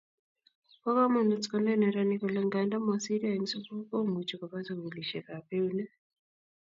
[0.81, 5.91] Bo komonut konai neranik kole nganda mosiryo eng sukul komuchi Koba sukulieskyap eunek